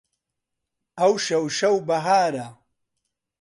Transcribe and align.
ئەوشەو 0.99 1.45
شەو 1.57 1.75
بەهارە 1.87 2.47